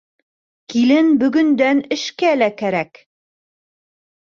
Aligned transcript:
Килен 0.75 1.11
бөгөндән 1.25 1.85
эшкә 1.99 2.35
лә 2.43 2.51
кәрәк. 2.65 3.07